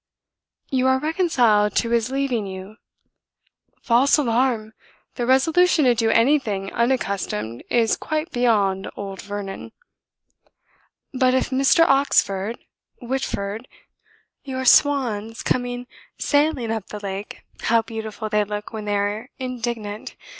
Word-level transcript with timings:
"You 0.71 0.87
are 0.87 0.97
reconciled 0.97 1.75
to 1.75 1.91
his 1.91 2.09
leaving 2.09 2.47
you?" 2.47 2.77
"False 3.83 4.17
alarm! 4.17 4.73
The 5.13 5.27
resolution 5.27 5.85
to 5.85 5.93
do 5.93 6.09
anything 6.09 6.73
unaccustomed 6.73 7.63
is 7.69 7.97
quite 7.97 8.31
beyond 8.31 8.89
old 8.95 9.21
Vernon." 9.21 9.73
"But 11.13 11.35
if 11.35 11.51
Mr. 11.51 11.83
Oxford 11.87 12.57
Whitford... 12.99 13.67
your 14.43 14.65
swans 14.65 15.43
coming 15.43 15.85
sailing 16.17 16.71
up 16.71 16.87
the 16.87 16.99
lake, 16.99 17.43
how 17.61 17.83
beautiful 17.83 18.27
they 18.27 18.43
look 18.43 18.73
when 18.73 18.85
they 18.85 18.95
are 18.95 19.29
indignant! 19.37 20.15